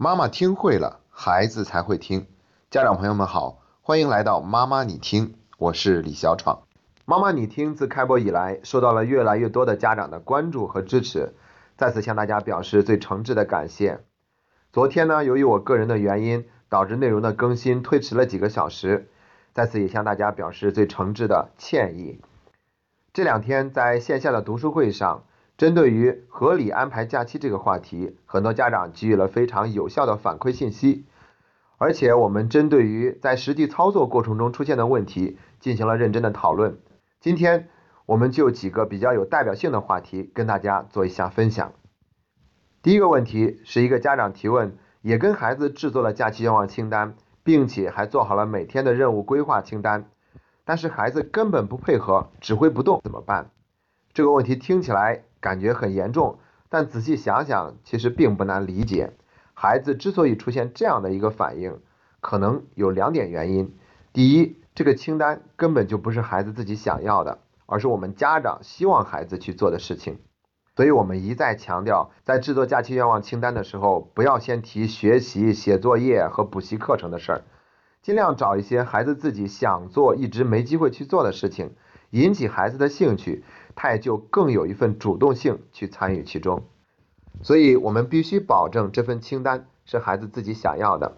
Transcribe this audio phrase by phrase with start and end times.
[0.00, 2.28] 妈妈听会了，孩子才会听。
[2.70, 6.62] 家长朋友们好，欢迎来到妈妈你听，我是李小闯。
[7.04, 11.34] 妈妈你听自开播以来，受到了越来越多的家长的关注和支持，
[11.76, 13.98] 再次向大家表示最诚挚的感谢。
[14.72, 19.08] 昨天呢，由于我个人的原因，导致内容的更新推迟了几个小时，
[19.52, 22.20] 在此也向大家表示最诚挚的歉意。
[23.12, 25.24] 这两天在线下的读书会上。
[25.58, 31.04] 针对于合理安排假期这个话题，很多家长给予了非常有效的反馈信息，
[31.78, 36.78] 而且我们针对于在实际操作过程中出现的问题进行了认真的讨论。
[37.20, 37.68] 今天
[38.06, 41.72] 我们就几个比较有代表性的话题跟大家做一下分享。
[42.80, 50.08] 第一个问题是一个家长提问，也跟孩子制作了假期愿望清单，并且还做好了每天的任务规划清单，
[50.64, 53.50] 但是孩子根本不配合，指挥不动，怎么办？
[54.12, 55.24] 这个问题听起来。
[55.40, 56.38] 感觉很严重，
[56.68, 59.12] 但仔细想想，其实并不难理解。
[59.54, 61.80] 孩子之所以出现这样的一个反应，
[62.20, 63.74] 可能有两点原因。
[64.12, 70.18] 第一，这个清单根本就不是孩子自己想要的，而是我们家长希望孩子去做的事情。
[70.76, 77.42] 所以我们一再强调，在制作假期愿望清单的时候，不要先提学习、写作业和补习课程的事儿，
[78.00, 81.74] 尽量找一些孩子自己想做、一直没机会去做的事情，
[82.10, 83.42] 引起孩子的兴趣。
[83.80, 86.64] 他也就更有一份主动性去参与其中，
[87.42, 91.16] 所以我们必须保证这份清单是孩子自己想要的。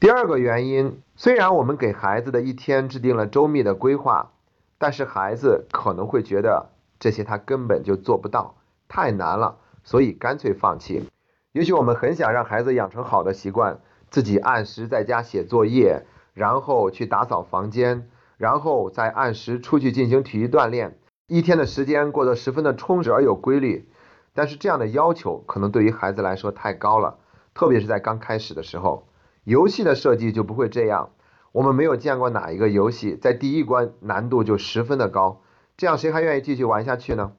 [0.00, 4.32] 第二个原因，虽然我们给孩子的一天制定了周密的规划，
[4.78, 8.54] 但是孩子可能会觉得这些他根本就做不到，
[8.88, 11.06] 太难了，所以干脆放弃。
[11.52, 20.96] 也许我们很想让孩子养成好的习惯，自己按时在家写作业，然后去打扫房间，然后再按时出去进行体育锻炼。
[21.28, 23.86] 一天的时间过得十分的充实而有规律，
[24.32, 27.18] 但是这样的要求可能对于孩子来说太高了，
[27.52, 29.06] 特别是在刚开始的时候。
[29.44, 31.10] 游戏的设计就不会这样，
[31.52, 35.42] 我们没有见过哪一个游戏在第一关难度就十分的高，
[35.76, 37.32] 这样谁还愿意继续玩下去呢？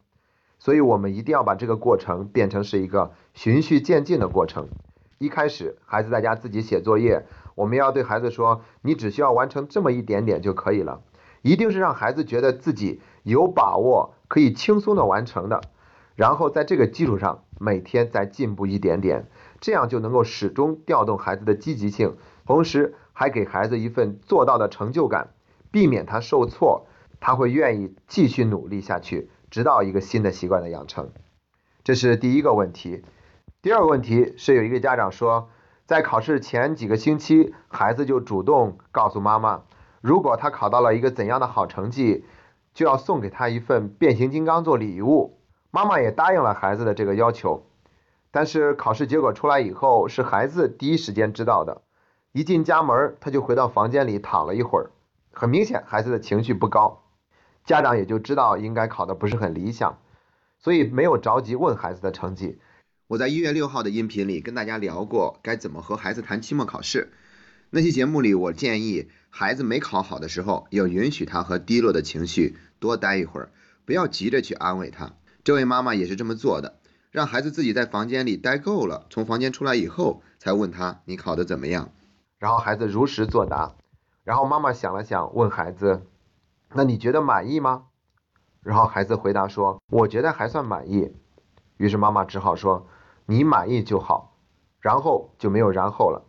[0.60, 4.68] 所以我们一定要把这个过程变成是一个循序渐进的过程。
[5.18, 11.02] 一开始孩子在家自己写作业，我们要对孩子说，你只需要完成这么一点点就可以了。
[11.42, 15.62] 一定是让孩子觉得自己有把握可以轻松的完成的，
[16.16, 19.28] 然后在这个基础上每天再进步一点点，
[19.60, 25.30] 这样就能够始终调动孩子的积极性，同时还给孩子一份做到的成就感，
[25.72, 26.88] 避免他受挫，
[27.20, 31.10] 他会愿意继续努力下去，直到一个新的习惯的养成。
[31.84, 33.04] 这是第一个问题。
[33.62, 35.50] 第二个问题是有一个家长说，
[35.86, 39.64] 在考试前几个星期，孩子就主动告诉妈妈。
[40.02, 42.24] 如果他考到了一个怎样的好成绩，
[42.74, 45.40] 就要送给他一份变形金刚做礼物。
[45.72, 47.68] 妈妈也答应了孩子的这个要求，
[48.32, 51.82] 但是考试结果出来以后，是孩子第一时间知道的。
[52.32, 54.92] 一进家门，他就回到房间里躺了一会儿，
[55.32, 57.04] 很明显孩子的情绪不高，
[57.66, 59.98] 家长也就知道应该考的不是很理想，
[60.60, 62.60] 所以没有着急问孩子的成绩。
[63.08, 67.12] 我在一月六号的音频里跟大家聊过该怎么和孩子谈期末考试。
[67.72, 73.52] 那期节目里，我建议孩子没考好的时候，要允许他和低落的情绪多待一会儿，
[73.86, 75.14] 不要急着去安慰他。
[75.44, 76.80] 这位妈妈也是这么做的，
[77.12, 81.92] 让孩子自己在房间里待够了，从房间出来以后，才问他你考得怎么样。
[82.40, 83.76] 然后孩子如实作答。
[84.24, 86.08] 然后妈妈想了想，问孩子
[86.74, 87.84] ：“那你觉得满意吗？”
[88.64, 91.14] 然后孩子回答说：“我觉得还算满意。”
[91.78, 92.88] 于是妈妈只好说
[93.28, 94.36] ：“你满意就好。”
[94.82, 96.26] 然后就没有然后了。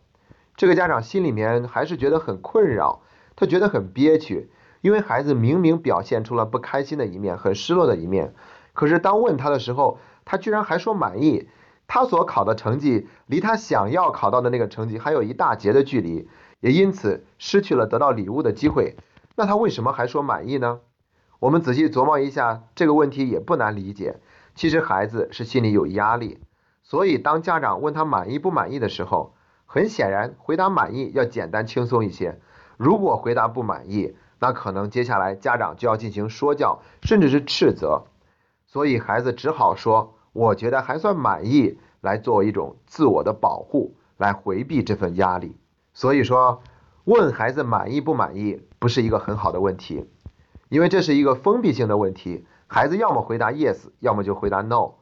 [0.61, 3.01] 这个家长心里面还是觉得很困扰，
[3.35, 4.51] 他觉得很憋屈，
[4.81, 8.35] 因为孩子明明表现出了不开心的一面，很失落的一面，
[8.73, 11.49] 可是当问他的时候，他居然还说满意。
[11.87, 16.29] 他所考的成绩离他想要考到的那个成绩还有一大截的距离，
[16.59, 18.97] 也因此失去了得到礼物的机会。
[19.35, 20.81] 那他为什么还说满意呢？
[21.39, 24.19] 我们仔细琢磨一下这个问题也不难理解。
[24.53, 26.37] 其实孩子是心里有压力，
[26.83, 29.33] 所以当家长问他满意不满意的时候。
[29.73, 32.41] 很显然，回答满意要简单轻松一些。
[32.75, 38.03] 如果回答不满意，那可能接下来家长就要进行说教，甚至是斥责。
[38.67, 45.55] 所以孩子只好说：“我觉得还算满意”，来作为一种自我的保护，来回避这份压力。
[45.93, 46.61] 所以说，
[47.05, 50.05] 问孩子满意不满意不是一个很好的问题，
[50.67, 52.45] 因为这是一个封闭性的问题。
[52.67, 54.95] 孩子要么回答 yes，要么就回答 no。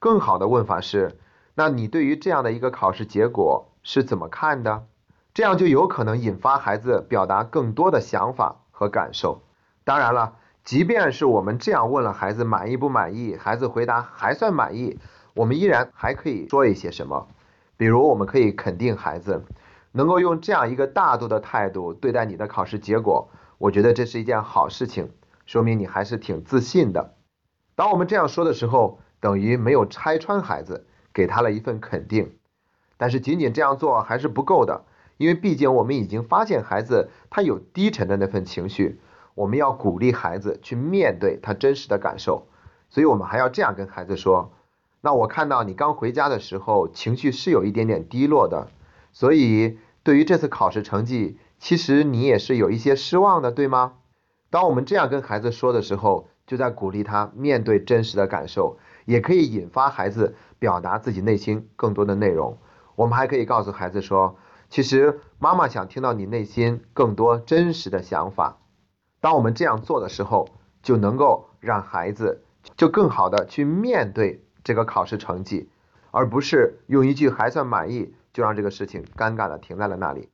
[0.00, 1.16] 更好的问法是：
[1.54, 3.68] 那你对于这样的一个考试结果？
[3.88, 4.84] 是怎么看的？
[5.32, 9.44] 这样就有可能引发孩子表达更多的想法和感受。
[9.84, 10.34] 当然了，
[10.64, 14.98] 即便是我们这样问了孩子满意不满意，孩子回答还算满意，
[15.34, 17.28] 我们依然还可以说一些什么。
[17.76, 19.44] 比如，我们可以肯定孩子
[19.92, 25.12] 能够用这样一个大度的态度对待你的考试结果，我觉得这是一件好事情，
[25.46, 27.14] 说明你还是挺自信的。
[27.76, 32.36] 当我们这样说的时候，等于没有拆穿孩子，给他了一份肯定。
[32.96, 34.84] 但是仅仅这样做还是不够的，
[35.16, 39.00] 因为毕竟我们已经发现孩子他有低沉的那份情绪，
[39.34, 42.46] 我们要鼓励孩子去面对他真实的感受。
[42.88, 44.52] 所以我们还要这样跟孩子说：
[45.00, 48.68] 那我看到你刚回家的时候情绪是有一点点低落的，
[49.12, 53.94] 所以对于这次考试成绩，其实你也是有一些失望的，对吗？
[54.50, 62.56] 当我们这样跟孩子说的时候，就在鼓励他面对真实的感受，也可以引发孩子表达自己内心更多的内容。
[62.96, 64.36] 我们还可以告诉孩子说，
[64.68, 68.58] 其实妈妈想听到你内心更多真实的想法。
[69.20, 70.48] 当我们这样做的时候，
[70.82, 72.42] 就能够让孩子
[72.76, 75.68] 就更好的去面对这个考试成绩，
[76.10, 80.30] 而不是用一句还算满意就让这个事情尴尬的停在了那里。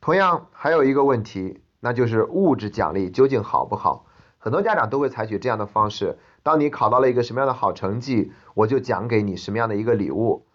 [0.00, 4.06] 同样还有一个问题，那就是物质奖励究竟好不好？
[4.38, 10.46] 很多家长都会采取这样的方式：当你考到了一个什么样的好成绩，我就奖给你什么样的一个礼物。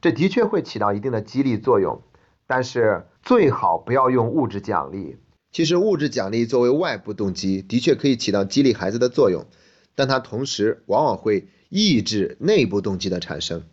[0.00, 2.02] 这的确会起到一定的激励作用，
[2.46, 5.16] 但是最好不要用物质奖励。
[5.50, 9.46] 其实物质奖励作为外部动机，的确可以起到激励孩子的作用，
[9.94, 13.64] 但它同时往往会抑制内部动机的产生。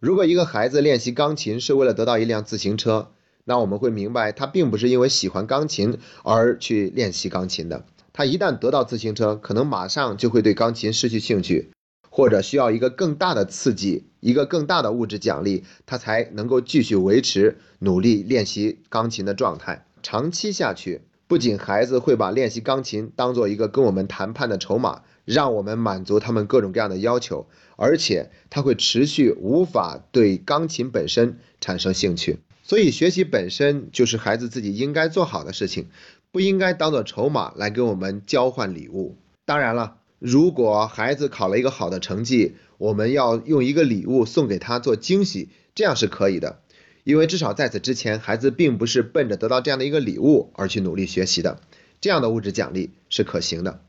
[0.00, 3.12] 如果一个孩子练习钢琴是为了得到一辆自行车，
[3.44, 7.84] 那我们会明白他并不是因为喜欢钢琴而去练习钢琴的。
[8.12, 11.70] 他一旦得到自行车，可能马上就会对钢琴失去兴趣，
[12.10, 19.84] 或者需要一个更大的刺激，一个更大的物质奖励，他才能够继续维持努力练习钢琴的状态。
[20.02, 27.46] 长期下去，不仅孩子会把练习钢琴当做一个跟我们谈判的筹码，让我们满足他们各种各样的要求，
[27.76, 32.38] 而且他会持续无法对钢琴本身产生兴趣。
[32.62, 35.88] 所以，学习本身就是孩子自己应该做好的事情。
[36.32, 39.16] 不应该当做筹码来跟我们交换礼物。
[39.44, 46.60] 当然了，如果孩子考了一个好的成绩，我们要用一个礼物送给他做惊喜，这样是可以的。
[47.04, 51.60] 因为至少在此之前，孩子并不是奔着得到这样的一个礼物而去努力学习的。
[52.02, 53.80] 这样的物质奖励是可行的。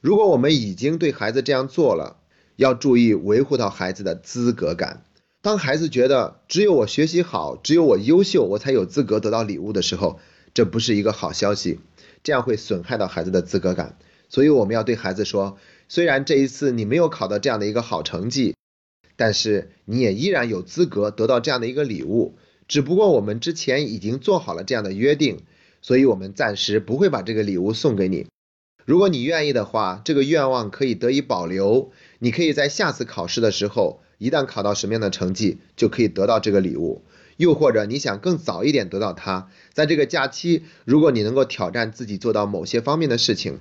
[0.00, 2.18] 如果我们已经对孩子这样做了，
[2.54, 5.02] 要注意维护到孩子的资格感。
[5.42, 10.20] 当孩子觉得只有我学习好，只有我优秀，我才有资格得到礼物的时候，
[10.54, 11.80] 这不是一个好消息。
[12.22, 13.96] 这样会损害到孩子的资格感，
[14.28, 15.56] 所以我们要对孩子说，
[15.92, 18.54] 虽然这一次你没有考到这样的一个好成绩，
[19.16, 22.36] 但是你也依然有资格得到这样的一个礼物。
[22.68, 25.40] 只不过我们之前已经做好了这样的约定，
[25.82, 28.28] 所以我们暂时不会把这个礼物送给你。
[28.84, 31.90] 如果你愿意的话，这个愿望可以得以保留。
[32.20, 37.02] 你可以在下次考试的时候，一旦考到什么样的成绩，就可以得到这个礼物。
[37.36, 43.58] 又或者你想更早一点得到它，在这个假期，如果你能够挑战自己做到某些方面的事情，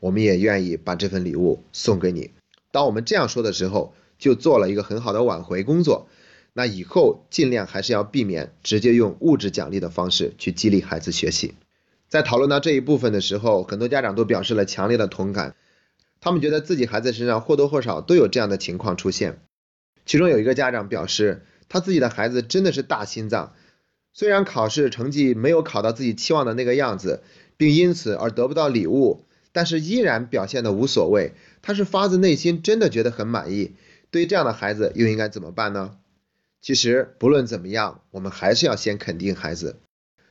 [0.00, 2.30] 我们也愿意把这份礼物送给你。
[2.70, 6.08] 当我们这样说的时候，就做了一个很好的挽回工作。
[6.52, 11.54] 那以后尽量还是要避免直接用物质奖励的方式去激励孩子学习。
[12.08, 15.54] 在讨论到这一部分的时候，很多家长都表示了强烈的同感，
[16.20, 19.40] 他们觉得自己孩子身上或多或少都有这样的情况出现。
[20.04, 21.42] 其中有一个家长表示。
[21.68, 23.52] 他自己的孩子真的是大心脏，
[24.12, 27.24] 虽然考试成绩没有考到自己期望的那个样子，
[27.56, 29.24] 并因此而得不到礼物，
[29.56, 31.32] 但是依然表现的无所谓。
[31.62, 33.72] 他是发自内心真的觉得很满意。
[34.10, 35.96] 对于这样的孩子，又应该怎么办呢？
[36.60, 39.80] 其实不论怎么样，我们还是要先肯定孩子。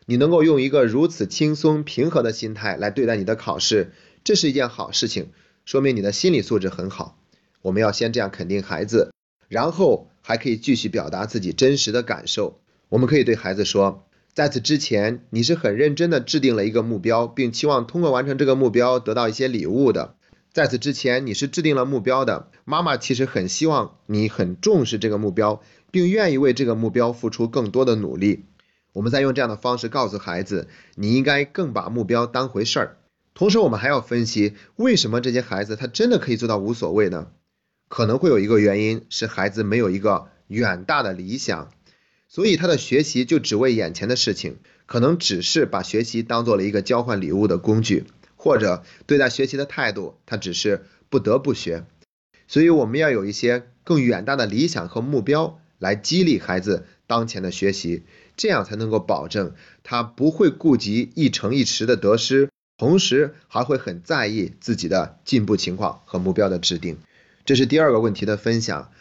[0.05, 5.32] 你能够用一个如此轻松平和的心态来对待你的考试，这是一件好事情，
[5.65, 7.17] 说明你的心理素质很好。
[7.63, 9.12] 我们要先这样肯定孩子，
[9.48, 10.12] 然后。
[10.27, 12.60] 还可以继续表达自己真实的感受。
[12.89, 14.04] 我们可以对孩子说，
[14.36, 20.15] 在此之前，你是很认真的制定了一个目标，并期望通过完成这个目标得到一些礼物的。
[20.51, 22.51] 在此之前，你是制定了目标的。
[22.65, 28.44] 妈妈其实很希望你很重视这个目标，并愿意为这个目标付出更多的努力。
[28.92, 32.98] 我们再用这样的方式告诉孩子，你应该更把目标当回事儿。
[33.34, 37.27] 同时，我们还要分析为什么这些孩子他真的可以做到无所谓呢？
[37.88, 41.70] 可能会有一个原因是孩子没有一个远大的理想，
[42.36, 48.04] 所以他的学习就只为眼前的事情，可能只是把学习当做了一个交换礼物的工具，
[48.36, 51.86] 或者对待学习的态度，他只是不得不学。
[52.46, 58.04] 所以我们要有一些更远大的理想和目标来激励孩子当前的学习，
[58.36, 66.98] 这样才能够保证他不会顾及一成一池的得失，同时还会很在意自己的进步情况和目标的制定。
[67.46, 68.92] 这是第二个问题的分享。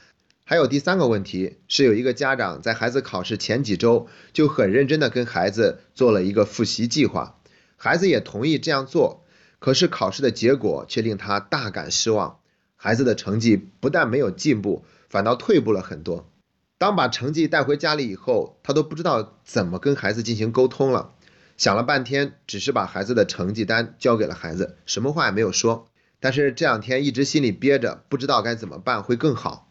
[0.47, 7.41] 还有第三个问题是，有一个家长在孩子考试前几周就很认真的跟孩子做了一个复习计划，
[7.77, 9.25] 孩子也同意这样做，
[9.59, 12.41] 可是考试的结果却令他大感失望，
[12.77, 16.31] 孩子的成绩不但没有进步，反倒退步了很多。
[16.77, 21.15] 当把成绩带回家里以后，他都不知道怎么跟孩子进行沟通了，
[21.57, 25.87] 想了半天，只是把孩子的成绩单交给了孩子，什么话也没有说。
[26.21, 29.71] 但是这两天一直心里憋着，不知道该怎么办会更好。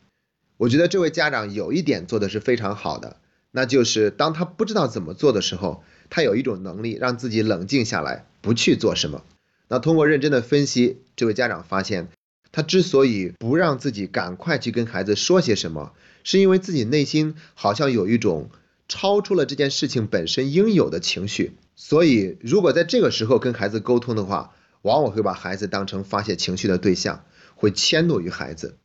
[0.64, 3.18] 我觉得这位家长有一点做的是非常好的，
[3.52, 9.26] 那就是当他不知道怎么做的时候，他有一种能力让自己冷静下来，不去做什么。
[9.68, 12.08] 那通过认真的分析，这位家长发现，
[12.54, 15.92] 他之所以不让自己赶快去跟孩子说些什么，
[16.24, 18.50] 是因为自己内心好像有一种
[18.88, 21.58] 超出了这件事情本身应有的情绪。
[21.76, 28.78] 所以，如果在这个时候跟孩子沟通的话，往往会把孩子当成发泄情绪的对象，会迁怒于孩子。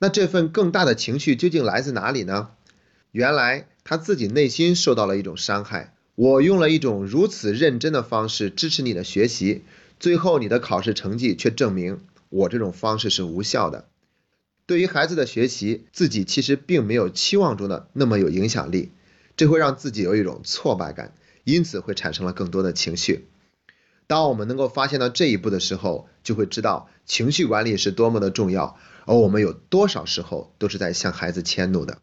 [0.00, 2.48] 那这份更大的情绪究竟来自哪里呢？
[3.12, 5.94] 原来他自己内心受到了一种伤害。
[6.14, 9.62] 我用了一种如此认真的方式支持你的学习，
[9.98, 13.88] 最后你的考试成绩却证明我这种方式是无效的。
[14.66, 18.92] 对于孩子的学习，自己其实并没有期望中的那么有影响力，
[19.36, 21.12] 这会让自己有一种挫败感，
[21.44, 23.26] 因此会产生了更多的情绪。
[24.06, 31.98] 当我们能够发现到这一步的时候，就会知道情绪管理是多么的重要，而我们有多少时候都是在向孩子迁怒的。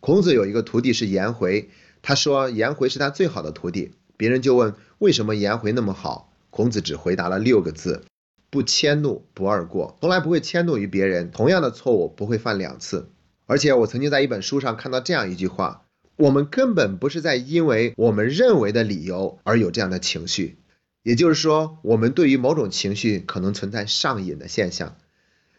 [0.00, 1.70] 孔子有一个徒弟是颜回，
[2.02, 3.92] 他说颜回是他最好的徒弟。
[4.16, 8.02] 别人就问为什么颜回那么好，孔子只回答了六个字：
[8.48, 13.10] 不迁怒，不贰过，从来不会迁怒于别人，同样的错误不会犯两次。
[13.46, 15.84] 而且我曾经在一本书上看到这样一句话：
[16.16, 20.58] 我们根本不是在因为我们认为的理由而有这样的情绪。
[21.02, 24.96] 也就是说，我们对于某种情绪可能存在上瘾的现象。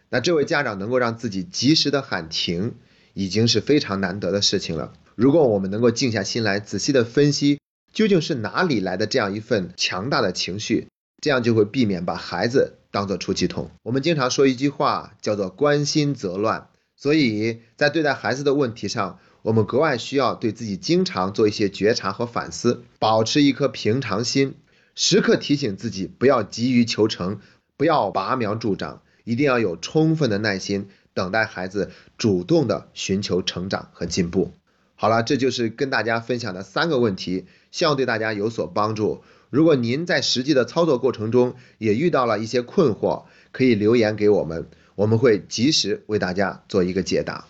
[0.09, 2.75] 那这位家长能够让自己及时的喊停，
[3.13, 4.93] 已经是非常难得的事情了。
[5.15, 7.59] 如果我们能够静下心来，仔细的分析
[7.91, 10.87] 究竟是哪里来的这样一份强大的情绪，
[11.21, 13.71] 这样就会避免把孩子当做出气筒。
[13.83, 24.55] 我们经常说一句话叫做“关心则乱”，所以在对待孩子的问题上，我们格外需要对自己经常做一些觉察和反思，保持一颗平常心。
[24.93, 27.39] 时刻提醒自己不要急于求成，
[27.75, 34.53] 不要拔苗助长，一定要有充分的耐心，等待孩子主动的寻求成长和进步。
[34.95, 39.21] 好了，这就是跟大家分享的三个问题，希望对大家有所帮助。
[39.49, 47.45] 如果您在实际的操作过程中也遇到了一些困惑，可以留言给我们，我们会及时为大家做一个解答。